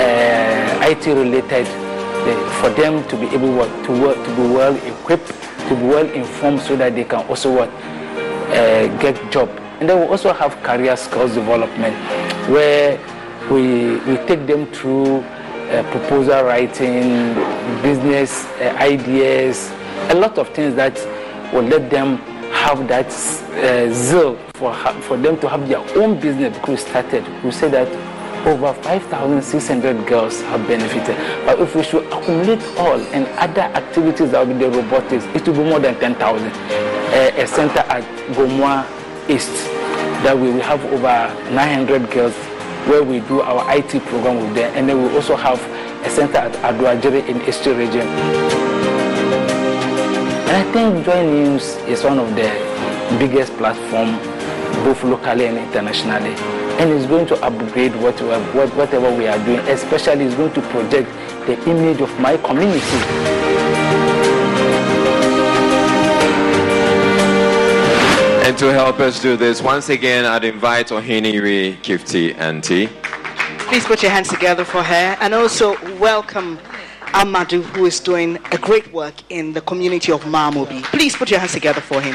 [0.00, 1.66] uh, IT related
[2.60, 3.52] for them to be able
[3.84, 5.32] to work, to be well equipped,
[5.68, 9.48] to be well informed so that they can also work, uh, get job.
[9.80, 11.96] And then we also have career skills development
[12.48, 12.98] where
[13.50, 17.34] we, we take them through uh, proposal writing,
[17.82, 19.72] business uh, ideas,
[20.10, 20.94] a lot of things that
[21.52, 22.18] will let them
[22.52, 23.10] have that
[23.92, 27.44] zeal for, for them to have their own business because we started.
[27.44, 27.88] We say that
[28.46, 31.16] over 5,600 girls have benefited.
[31.46, 35.46] But if we should accumulate all and other activities that will be the robotics, it
[35.48, 36.48] will be more than 10,000.
[36.48, 38.84] Uh, a center at Gomoa
[39.30, 39.50] East
[40.24, 42.34] that we will have over 900 girls
[42.86, 44.72] where we do our IT program with them.
[44.74, 45.60] And then we also have
[46.04, 48.06] a center at Aduajere in East region.
[50.48, 52.48] And I think Joy News is one of the
[53.18, 54.16] biggest platform
[54.84, 60.24] both locally and internationally and it's going to upgrade whatever, whatever we are doing, especially
[60.24, 61.08] it's going to project
[61.46, 62.80] the image of my community.
[68.46, 72.88] And to help us do this, once again, I'd invite Oheneyere Gifty Anti.
[73.68, 76.58] Please put your hands together for her and also welcome
[77.14, 80.82] Amadu, who is doing a great work in the community of Mamobi.
[80.84, 82.14] Please put your hands together for him.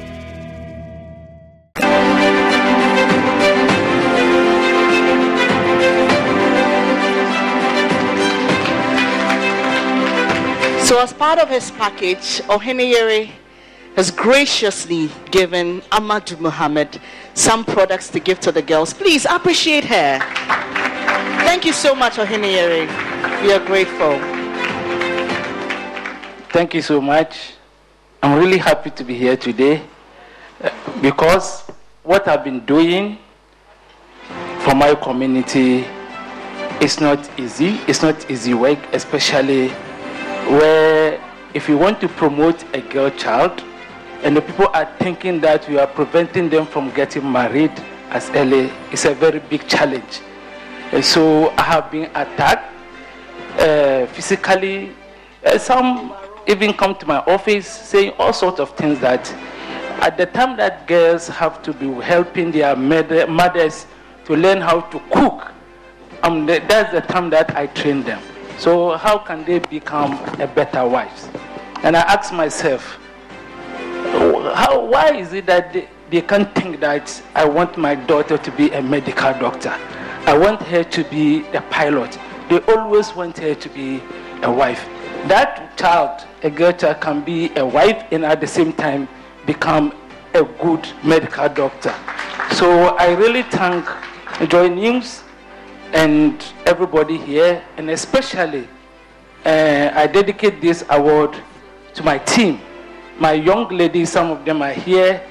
[10.91, 13.29] So, as part of his package, Oheneyere
[13.95, 16.99] has graciously given Ahmad Muhammad
[17.33, 18.93] some products to give to the girls.
[18.93, 20.19] Please appreciate her.
[21.47, 22.87] Thank you so much, Oheneyere.
[23.41, 24.19] We are grateful.
[26.49, 27.53] Thank you so much.
[28.21, 29.81] I'm really happy to be here today
[30.61, 30.71] uh,
[31.01, 31.61] because
[32.03, 33.17] what I've been doing
[34.59, 35.85] for my community
[36.81, 37.79] is not easy.
[37.87, 39.71] It's not easy work, especially
[40.49, 41.21] where
[41.53, 43.63] if you want to promote a girl child
[44.23, 47.71] and the people are thinking that we are preventing them from getting married
[48.09, 50.21] as early, it's a very big challenge.
[50.91, 52.73] And so I have been attacked
[53.59, 54.91] uh, physically.
[55.45, 56.13] Uh, some
[56.47, 59.31] even come to my office saying all sorts of things that
[60.01, 63.85] at the time that girls have to be helping their mother, mothers
[64.25, 65.51] to learn how to cook,
[66.23, 68.21] um, that's the time that I train them.
[68.61, 71.27] So how can they become a better wives?
[71.81, 72.99] And I ask myself,
[74.53, 78.51] how, why is it that they, they can't think that I want my daughter to
[78.51, 79.75] be a medical doctor?
[80.27, 82.19] I want her to be a pilot.
[82.49, 83.99] They always want her to be
[84.43, 84.85] a wife.
[85.27, 89.07] That child, a girl child, can be a wife and at the same time
[89.47, 89.91] become
[90.35, 91.95] a good medical doctor.
[92.51, 93.87] So I really thank
[94.51, 95.23] Joy News
[95.93, 98.67] and everybody here, and especially
[99.45, 101.35] uh, I dedicate this award
[101.93, 102.59] to my team.
[103.19, 105.21] My young ladies, some of them are here,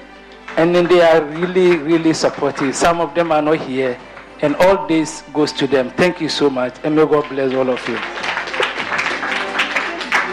[0.57, 2.75] and then they are really, really supportive.
[2.75, 3.97] Some of them are not here
[4.41, 5.91] and all this goes to them.
[5.91, 7.97] Thank you so much, and may God bless all of you.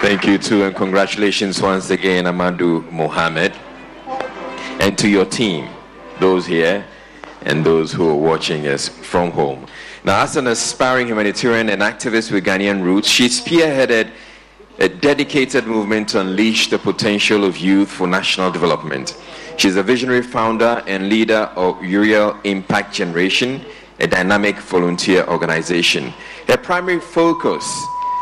[0.01, 3.53] Thank you too, and congratulations once again, Amadou Mohammed,
[4.81, 5.69] and to your team,
[6.21, 6.85] those here
[7.43, 9.67] and those who are watching us from home.
[10.09, 14.11] Now, as an aspiring humanitarian and activist with Ghanaian roots, she spearheaded
[14.79, 19.19] a dedicated movement to unleash the potential of youth for national development.
[19.59, 23.63] She's a visionary founder and leader of Uriel Impact Generation,
[24.01, 26.15] a dynamic volunteer organization.
[26.47, 27.71] Her primary focus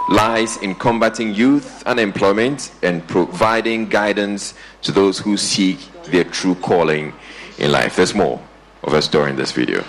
[0.09, 7.15] lies in combating youth unemployment and providing guidance to those who seek their true calling
[7.59, 7.95] in life.
[7.95, 8.43] There's more
[8.83, 9.85] of story in this video.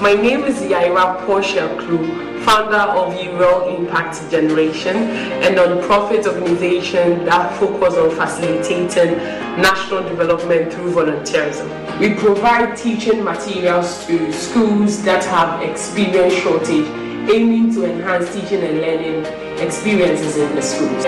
[0.00, 1.98] My name is Yaira Portia Klu,
[2.42, 9.18] founder of Uriel Impact Generation, a non-profit organization that focuses on facilitating
[9.60, 11.68] national development through volunteerism.
[12.00, 16.86] We provide teaching materials to schools that have experience shortage,
[17.30, 19.26] aiming to enhance teaching and learning
[19.60, 21.04] experiences in the schools.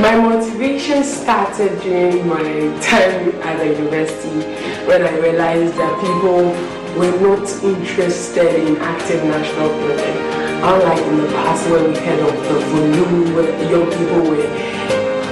[0.00, 2.42] My motivation started during my
[2.80, 6.50] time at the university when I realized that people
[6.98, 10.18] were not interested in active national project.
[10.66, 14.50] Unlike in the past where we heard of the volume where young people were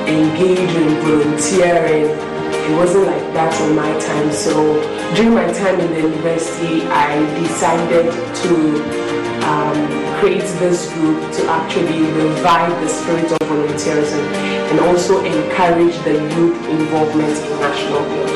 [0.06, 2.06] engaged in volunteering
[2.70, 4.30] It wasn't like that in my time.
[4.30, 4.54] So
[5.16, 8.52] during my time in the university, I decided to
[9.42, 9.78] um,
[10.20, 14.22] create this group to actually revive the spirit of volunteerism
[14.70, 18.27] and also encourage the youth involvement in national building.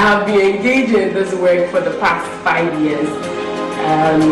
[0.00, 3.08] Have been engaged in this work for the past five years.
[3.84, 4.22] Um,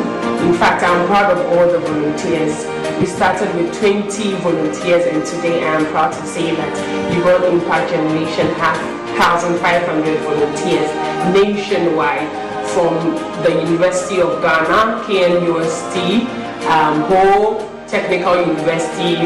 [0.48, 2.64] in fact, I'm proud of all the volunteers.
[2.98, 7.90] We started with 20 volunteers, and today I am proud to say that World Impact
[7.90, 8.78] Generation has
[9.18, 10.88] 1,500 volunteers
[11.34, 12.28] nationwide
[12.72, 12.94] from
[13.42, 16.24] the University of Ghana, KNUST,
[16.66, 19.16] um, Ho Technical University,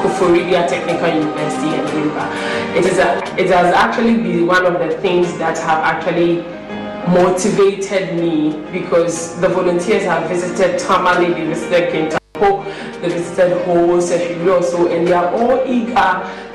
[0.00, 2.78] Koforidua Technical University, and River.
[2.78, 6.42] It, is a, it has actually been one of the things that have actually
[7.12, 12.64] motivated me because the volunteers have visited Tamale, they visited Kintampo,
[13.00, 15.94] they visited Ho, also, and they are all eager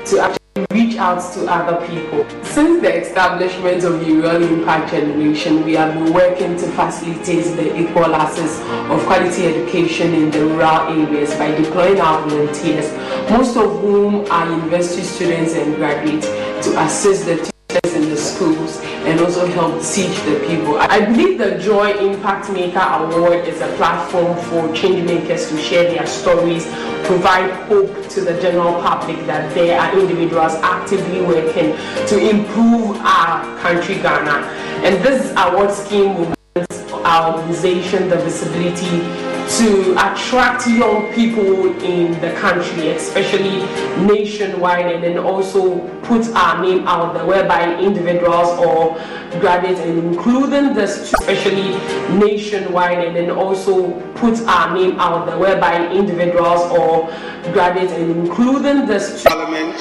[0.06, 0.37] to actually
[0.70, 2.26] reach out to other people.
[2.42, 7.76] Since the establishment of the Uriel Impact Generation, we have been working to facilitate the
[7.78, 12.90] equal access of quality education in the rural areas by deploying our volunteers,
[13.30, 16.26] most of whom are university students and graduates,
[16.66, 20.78] to assist the teachers in the schools and also help teach the people.
[20.78, 25.84] I believe the Joy Impact Maker Award is a platform for change makers to share
[25.84, 26.66] their stories,
[27.04, 31.76] provide hope to the general public that there are individuals actively working
[32.08, 34.46] to improve our country, Ghana.
[34.84, 42.12] And this award scheme will give our organization the visibility to attract young people in
[42.20, 43.60] the country, especially
[44.04, 48.94] nationwide, and then also put our name out there, whereby individuals or
[49.40, 51.70] graduates, and including this, especially
[52.18, 57.06] nationwide, and then also put our name out there, whereby individuals or
[57.52, 59.76] graduates, and including this parliament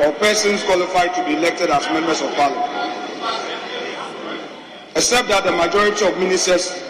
[0.00, 2.70] or persons qualified to be elected as members of parliament,
[4.94, 6.82] except that the majority of ministers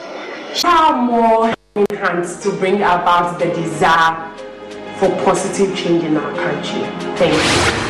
[0.61, 4.31] far more hands to bring about the desire
[4.97, 6.83] for positive change in our country.
[7.16, 7.85] Thank you.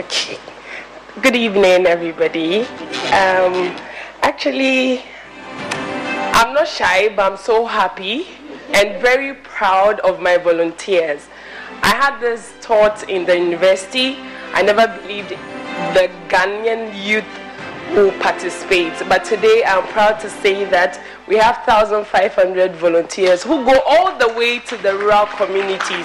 [0.00, 0.38] Okay.
[1.22, 2.62] Good evening, everybody.
[3.14, 3.76] Um,
[4.22, 5.04] actually,
[6.38, 8.26] I'm not shy, but I'm so happy
[8.74, 11.28] and very proud of my volunteers.
[11.82, 14.18] I had this thought in the university.
[14.52, 17.24] I never believed the Ghanaian youth
[17.94, 23.80] who participate, but today I'm proud to say that we have 1,500 volunteers who go
[23.86, 26.04] all the way to the rural communities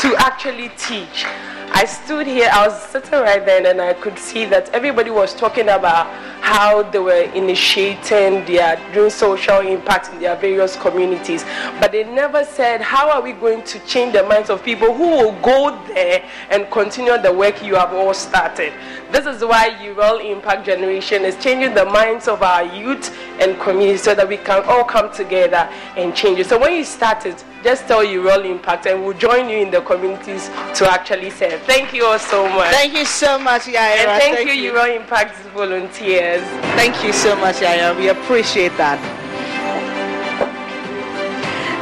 [0.00, 1.24] to actually teach.
[1.72, 5.32] I stood here, I was sitting right then, and I could see that everybody was
[5.34, 6.08] talking about
[6.42, 11.44] how they were initiating their doing social impact in their various communities.
[11.80, 15.10] But they never said, How are we going to change the minds of people who
[15.10, 18.72] will go there and continue the work you have all started?
[19.12, 23.98] This is why Uriel Impact Generation is changing the minds of our youth and community
[23.98, 26.46] so that we can all come together and change it.
[26.48, 29.70] So when you start it, just tell you Roll Impact and we'll join you in
[29.70, 31.60] the communities to actually serve.
[31.62, 32.72] Thank you all so much.
[32.72, 33.76] Thank you so much, Yaira.
[33.76, 34.72] And thank, thank you, you.
[34.72, 36.42] Uriel Impact volunteers.
[36.74, 37.96] Thank you so much, Yaira.
[37.96, 38.98] We appreciate that.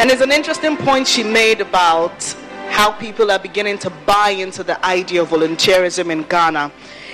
[0.01, 2.23] And it's an interesting point she made about
[2.71, 6.71] how people are beginning to buy into the idea of volunteerism in Ghana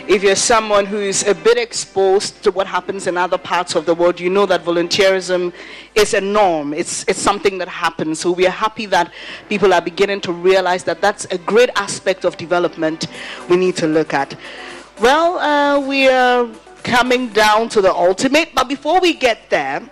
[0.07, 3.95] if you're someone who's a bit exposed to what happens in other parts of the
[3.95, 5.53] world, you know that volunteerism
[5.95, 6.75] is a norm.
[6.75, 8.21] It's, it's something that happens.
[8.21, 9.13] So we are happy that
[9.49, 13.07] people are beginning to realize that that's a great aspect of development
[13.49, 14.37] we need to look at.
[15.01, 16.49] Well, uh, we are
[16.83, 19.83] coming down to the ultimate, but before we get there,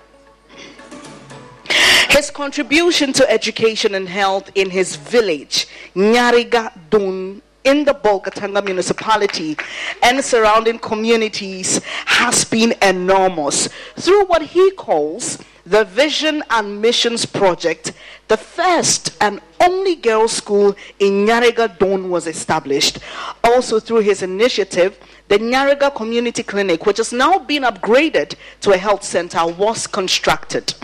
[2.11, 9.57] his contribution to education and health in his village, Nyariga Dun, in the Bolgatanga municipality
[10.03, 17.93] and surrounding communities has been enormous through what he calls the Vision and Missions Project.
[18.29, 22.99] The first and only girls' school in Nyarega Don was established.
[23.45, 24.99] Also, through his initiative,
[25.29, 30.75] the Nyarega Community Clinic, which has now been upgraded to a health center, was constructed.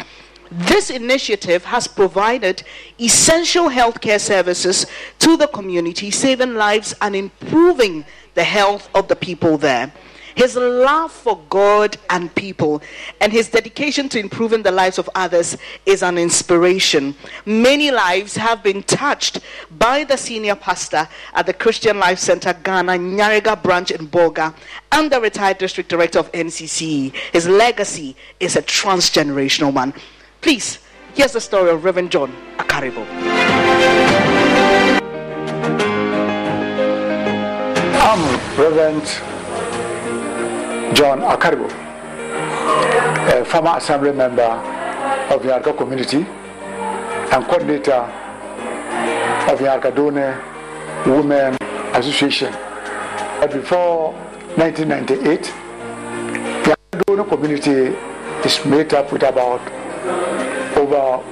[0.51, 2.62] This initiative has provided
[2.99, 4.86] essential healthcare services
[5.18, 9.92] to the community, saving lives and improving the health of the people there.
[10.38, 12.80] His love for God and people
[13.20, 17.16] and his dedication to improving the lives of others is an inspiration.
[17.44, 19.40] Many lives have been touched
[19.78, 24.55] by the senior pastor at the Christian Life Center Ghana Nyarega branch in Bolga
[24.92, 27.12] and the retired district director of NCC.
[27.32, 29.92] His legacy is a transgenerational one.
[30.49, 30.78] Please,
[31.12, 33.05] here's the story of Reverend John Akaribo.
[38.01, 38.22] I'm
[38.57, 39.05] Reverend
[40.96, 41.68] John Akaribo,
[43.28, 44.51] a former assembly member
[45.28, 48.09] of the Arca community and coordinator
[49.53, 50.32] of the Arcadone
[51.05, 51.59] Women
[51.92, 52.55] Association.
[53.38, 54.14] But before
[54.57, 55.42] 1998,
[56.64, 57.94] the Arcadone community
[58.49, 59.61] is made up with about
[60.76, 61.22] over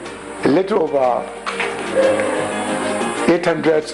[0.44, 1.22] a little over
[3.28, 3.92] 800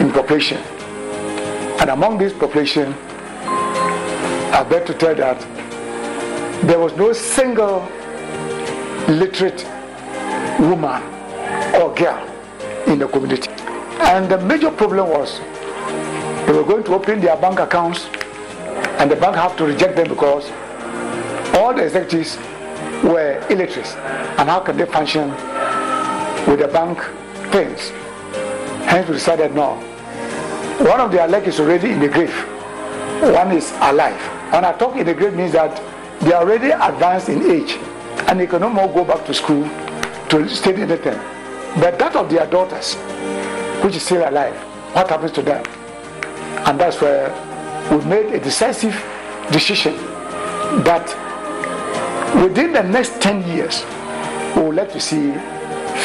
[0.00, 0.58] in population.
[1.80, 2.94] And among this population,
[4.52, 5.40] I beg to tell that
[6.62, 7.86] there was no single
[9.08, 9.64] literate
[10.60, 11.02] woman
[11.80, 12.26] or girl
[12.86, 13.50] in the community.
[14.00, 15.40] And the major problem was
[16.46, 18.06] they were going to open their bank accounts
[18.98, 20.50] and the bank have to reject them because
[21.54, 22.36] all the executives
[23.02, 23.86] were illiterate.
[24.38, 25.30] And how can they function
[26.46, 26.98] with the bank
[27.52, 27.90] things?
[28.86, 29.76] Hence we decided no.
[30.80, 32.34] One of their legs is already in the grave.
[33.22, 34.20] One is alive.
[34.52, 35.76] When I talk in the grave means that
[36.20, 37.78] they are already advanced in age
[38.28, 39.64] and they can no more go back to school
[40.30, 41.18] to study anything.
[41.80, 42.94] But that of their daughters,
[43.84, 44.56] which is still alive,
[44.94, 45.64] what happens to them?
[46.66, 47.30] And that's where
[47.90, 48.94] we made a decisive
[49.52, 49.96] decision
[50.84, 51.06] that
[52.36, 53.84] within the next 10 years,
[54.56, 55.32] we would like to see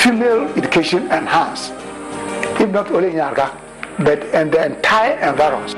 [0.01, 1.73] female education enhanced,
[2.59, 3.51] if not only in Yarga,
[3.99, 5.75] but in the entire environment.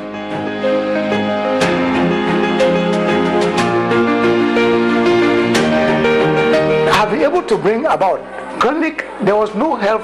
[7.08, 8.20] have been able to bring about
[8.60, 9.06] clinic.
[9.22, 10.04] There was no health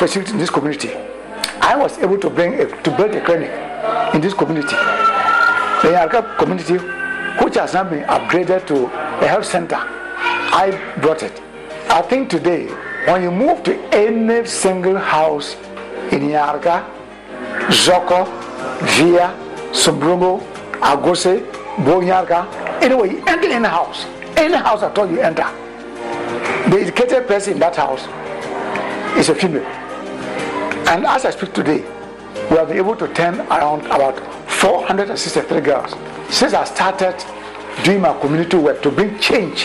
[0.00, 0.90] facility in this community.
[1.60, 3.50] I was able to bring a, to build a clinic
[4.14, 4.74] in this community.
[5.82, 6.78] The Yarka community,
[7.42, 11.40] which has now been upgraded to a health center, I brought it.
[11.88, 12.66] I think today,
[13.06, 15.54] when you move to any single house
[16.12, 16.84] in Yarka,
[17.68, 18.26] Zoko,
[18.96, 19.34] Via,
[19.72, 20.40] Sumbrumo,
[20.80, 21.40] Agose,
[21.84, 22.46] Bonyarka,
[22.82, 24.04] anyway, enter any house,
[24.36, 25.46] any house at all you enter
[26.70, 28.06] the educated person in that house
[29.18, 29.64] is a female.
[30.88, 31.80] And as I speak today,
[32.48, 34.18] we have been able to turn around about
[34.50, 35.92] 463 girls.
[36.30, 37.16] Since I started
[37.84, 39.64] doing my community work to bring change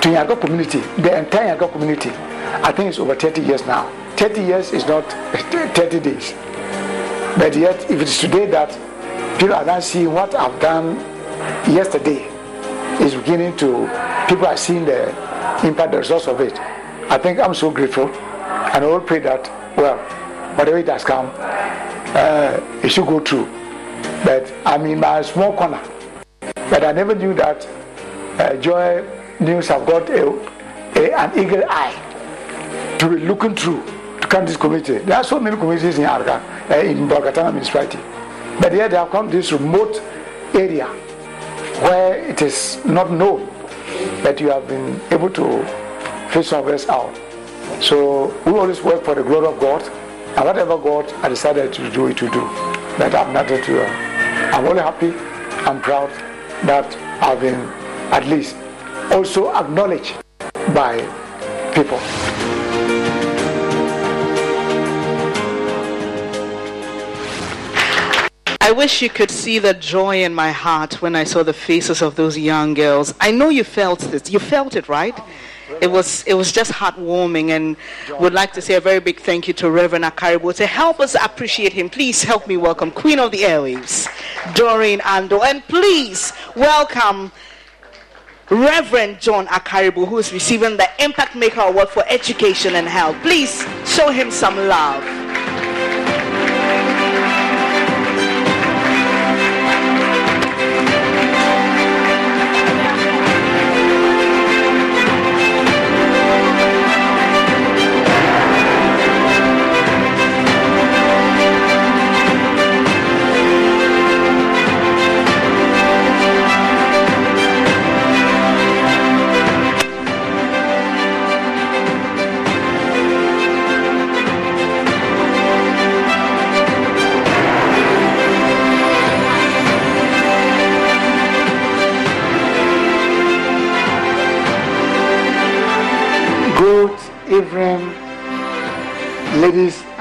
[0.00, 3.90] to Yaga community, the entire Yaga community, I think it's over 30 years now.
[4.16, 5.04] 30 years is not
[5.74, 6.32] 30 days.
[7.36, 8.70] But yet, if it is today that
[9.38, 10.96] people are now seeing what I've done
[11.72, 12.28] yesterday,
[13.00, 13.86] is beginning to,
[14.28, 15.08] people are seeing the
[15.66, 16.58] impact the results of it.
[17.10, 19.98] I think I'm so grateful, and I will pray that well,
[20.56, 23.61] whatever it has come, uh, it should go through.
[24.24, 25.82] But I'm in my small corner,
[26.70, 27.66] but I never knew that
[28.38, 29.04] uh, Joy
[29.40, 30.28] News have got a,
[30.96, 33.82] a, an eagle eye to be looking through
[34.20, 34.98] to come this community.
[34.98, 37.98] There are so many communities in Arga, uh, in Bolgatanga municipality,
[38.60, 40.00] but here they have come to this remote
[40.54, 40.86] area
[41.82, 43.46] where it is not known
[44.22, 45.64] that you have been able to
[46.30, 47.12] fish some of us out.
[47.80, 49.82] So we always work for the glory of God,
[50.36, 52.42] and whatever God has decided to do, it to do.
[52.98, 53.84] But I'm not to.
[53.84, 54.11] Uh,
[54.54, 55.12] I'm only happy.
[55.66, 56.10] I'm proud
[56.66, 57.60] that I've been
[58.12, 58.56] at least
[59.10, 60.14] also acknowledged
[60.74, 60.98] by
[61.74, 61.98] people.
[68.60, 72.00] I wish you could see the joy in my heart when I saw the faces
[72.00, 73.12] of those young girls.
[73.20, 74.30] I know you felt this.
[74.30, 75.18] You felt it, right?
[75.80, 77.76] It was it was just heartwarming, and
[78.20, 81.14] would like to say a very big thank you to Reverend Akaribo to help us
[81.14, 81.88] appreciate him.
[81.88, 84.08] Please help me welcome Queen of the Airwaves,
[84.54, 87.32] Doreen Andoh, and please welcome
[88.50, 93.16] Reverend John Akaribo, who is receiving the Impact Maker Award for Education and Health.
[93.22, 95.21] Please show him some love.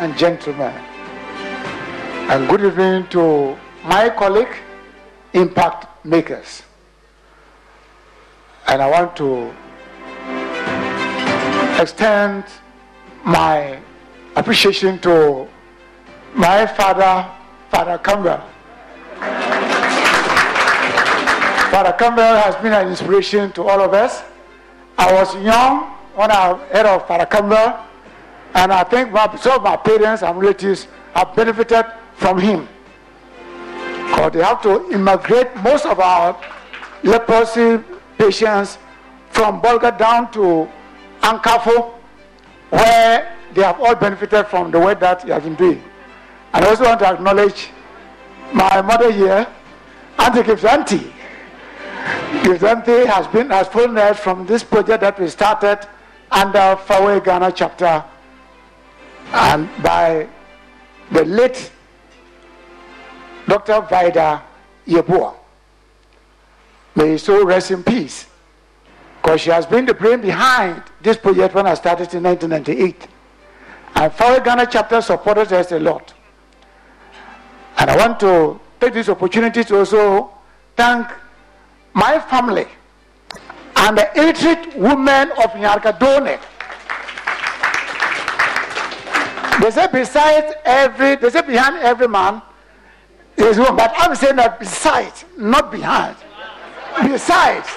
[0.01, 0.73] And gentlemen.
[2.33, 4.55] And good evening to my colleague,
[5.33, 6.63] Impact Makers.
[8.67, 9.53] And I want to
[11.79, 12.45] extend
[13.23, 13.79] my
[14.35, 15.47] appreciation to
[16.33, 17.29] my father,
[17.69, 18.41] Father Campbell.
[21.69, 24.23] Father Campbell has been an inspiration to all of us.
[24.97, 27.90] I was young when I heard of Father Campbell,
[28.53, 31.85] and I think my, some of my parents and relatives have benefited
[32.15, 32.67] from him.
[34.07, 36.39] Because they have to immigrate most of our
[37.03, 37.83] leprosy
[38.17, 38.77] patients
[39.29, 40.69] from Bolga down to
[41.21, 41.93] Ankaful,
[42.69, 45.83] where they have all benefited from the work that you have been doing.
[46.53, 47.69] And I also want to acknowledge
[48.53, 49.47] my mother here,
[50.19, 51.11] Auntie Gifty Anti.
[52.43, 55.87] Kipsanti has been has us from this project that we started
[56.31, 58.03] under Fawe Ghana chapter
[59.31, 60.27] and by
[61.11, 61.71] the late
[63.47, 63.81] Dr.
[63.81, 64.43] Vida
[64.87, 65.35] Yeboah.
[66.95, 68.27] May he so rest in peace.
[69.21, 73.07] Because she has been the brain behind this project when I started in 1998.
[73.95, 76.13] And Fawe Ghana chapter supported us a lot.
[77.77, 80.31] And I want to take this opportunity to also
[80.75, 81.07] thank
[81.93, 82.65] my family
[83.75, 86.39] and the illiterate women of Nyarkadone.
[89.61, 92.41] They say besides every, they say behind every man
[93.37, 96.17] is one, but I'm saying that besides, not behind.
[97.03, 97.69] Besides.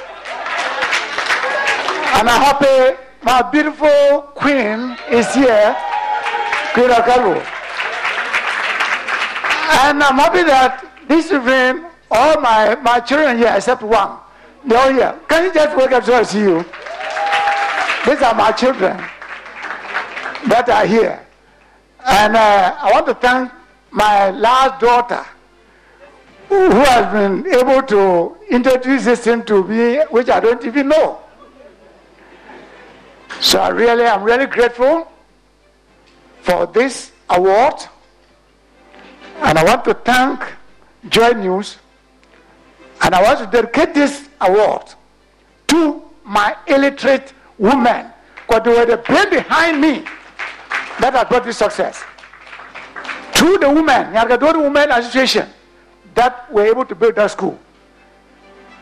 [2.17, 5.77] And I'm happy eh, my beautiful queen is here,
[6.73, 7.37] Queen Akalu.
[9.85, 14.19] And I'm happy that this evening, all my, my children here, except one,
[14.67, 15.19] they're all here.
[15.29, 16.65] Can you just wake up so I see you?
[18.07, 18.97] These are my children
[20.49, 21.24] that are here.
[22.05, 23.51] And uh, I want to thank
[23.91, 25.25] my last daughter,
[26.49, 31.21] who has been able to introduce this thing to me, which I don't even know.
[33.41, 35.11] So I really, I'm really grateful
[36.43, 37.75] for this award.
[39.37, 40.45] And I want to thank
[41.09, 41.79] Joy News.
[43.01, 44.83] And I want to dedicate this award
[45.69, 48.07] to my illiterate women.
[48.47, 50.05] Because they were the brain behind me
[51.01, 52.03] that has brought this success.
[53.35, 55.49] To the women, Nyargadori Women Association,
[56.15, 57.59] that were able to build that school.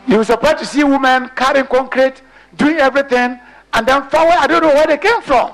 [0.07, 2.21] You were surprised to see women carrying concrete,
[2.55, 3.39] doing everything,
[3.73, 5.51] and then forward, I don't know where they came from.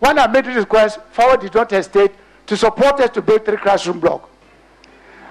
[0.00, 2.12] When I made this request, forward did not hesitate
[2.46, 4.28] to support us to build three classroom block.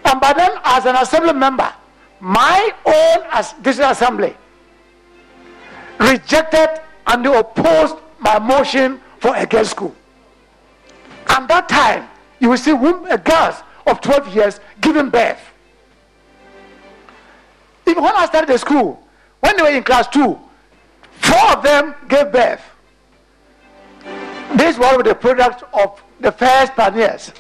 [0.06, 1.72] And by then, as an assembly member,
[2.20, 4.36] my own as this assembly
[6.00, 9.96] rejected and opposed my motion for a girls' school.
[11.30, 12.08] And that time,
[12.40, 13.56] you will see women, girls
[13.86, 15.40] of 12 years giving birth.
[17.88, 19.02] Even when I started the school,
[19.40, 20.38] when they were in class two,
[21.12, 22.62] four of them gave birth.
[24.56, 27.32] This was the product of the first pioneers,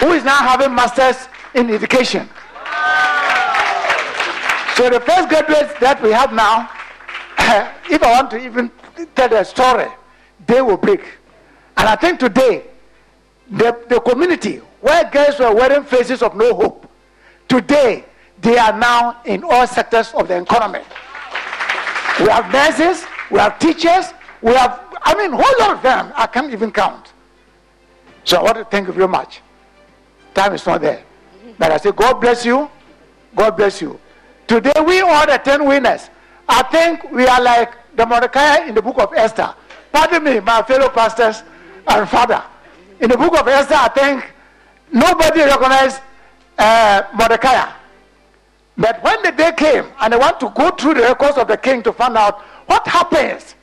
[0.00, 2.28] who is now having masters in education.
[4.76, 6.70] So the first graduates that we have now,
[7.90, 8.70] if I want to even
[9.14, 9.88] tell the story,
[10.46, 11.02] they will break.
[11.76, 12.64] And I think today,
[13.50, 16.88] the, the community where girls were wearing faces of no hope,
[17.48, 18.04] today
[18.40, 20.80] they are now in all sectors of the economy.
[22.20, 24.12] We have nurses, we have teachers,
[24.42, 26.12] we have, I mean, a whole lot of them.
[26.16, 27.12] I can't even count.
[28.24, 29.40] So I want to thank you very much.
[30.34, 31.02] Time is not there.
[31.58, 32.70] But I say, God bless you.
[33.34, 33.98] God bless you.
[34.46, 36.10] Today we are the 10 winners.
[36.48, 39.54] I think we are like the Mordecai in the book of Esther.
[39.92, 41.42] Pardon me, my fellow pastors
[41.88, 42.42] and father.
[43.00, 44.32] In the book of Esther, I think
[44.92, 46.00] nobody recognized
[46.58, 47.72] uh, Mordecai.
[48.76, 51.56] But when the day came and they want to go through the records of the
[51.56, 53.54] king to find out what happens,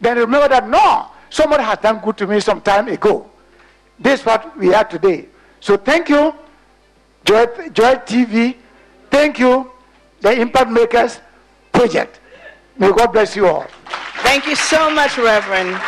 [0.00, 3.28] then remember that no, somebody has done good to me some time ago.
[3.98, 5.28] This is what we are today.
[5.60, 6.34] So thank you,
[7.24, 8.56] Joy, Joy TV.
[9.10, 9.70] Thank you,
[10.20, 11.20] the Impact Makers
[11.72, 12.20] Project.
[12.78, 13.66] May God bless you all.
[14.22, 15.80] Thank you so much, Reverend.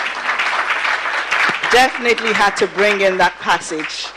[1.73, 4.09] Definitely had to bring in that passage.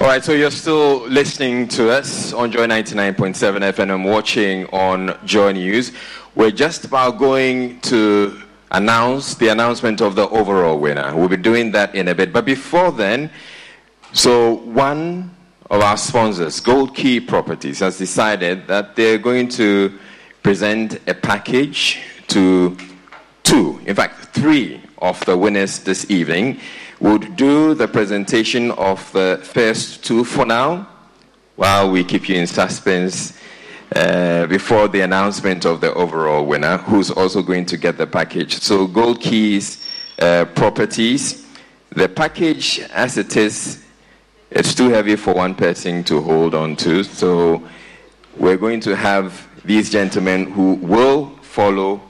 [0.00, 5.18] All right, so you're still listening to us on Joy 99.7 FM and watching on
[5.24, 5.92] Joy News.
[6.34, 8.38] We're just about going to
[8.70, 11.16] announce the announcement of the overall winner.
[11.16, 12.30] We'll be doing that in a bit.
[12.30, 13.30] But before then,
[14.12, 15.34] so one
[15.70, 19.98] of our sponsors, Gold Key Properties, has decided that they're going to
[20.42, 22.76] present a package to
[23.54, 26.58] two, in fact, three of the winners this evening
[26.98, 30.88] would do the presentation of the first two for now,
[31.54, 33.38] while we keep you in suspense
[33.94, 38.54] uh, before the announcement of the overall winner, who's also going to get the package.
[38.60, 39.86] So, Gold Keys
[40.18, 41.46] uh, Properties,
[41.90, 43.84] the package as it is,
[44.50, 47.04] it's too heavy for one person to hold on to.
[47.04, 47.62] So,
[48.36, 52.00] we're going to have these gentlemen who will follow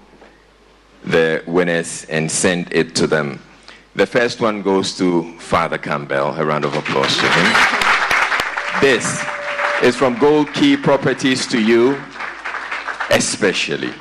[1.04, 3.40] the winners and send it to them.
[3.94, 6.34] The first one goes to Father Campbell.
[6.34, 7.52] A round of applause to him.
[8.80, 9.24] This
[9.82, 12.00] is from Gold Key Properties to you,
[13.10, 13.92] especially.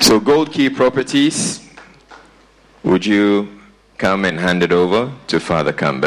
[0.00, 1.70] So, Gold Key Properties,
[2.82, 3.60] would you
[3.96, 6.02] come and hand it over to Father Campbell?